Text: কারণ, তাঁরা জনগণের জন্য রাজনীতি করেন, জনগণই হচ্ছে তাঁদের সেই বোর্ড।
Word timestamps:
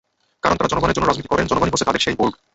কারণ, 0.43 0.55
তাঁরা 0.57 0.71
জনগণের 0.73 0.95
জন্য 0.95 1.05
রাজনীতি 1.07 1.31
করেন, 1.31 1.45
জনগণই 1.51 1.71
হচ্ছে 1.73 1.87
তাঁদের 1.87 2.05
সেই 2.05 2.17
বোর্ড। 2.19 2.33